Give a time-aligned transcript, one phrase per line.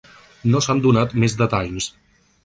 [0.53, 1.91] No s’han donat més detalls.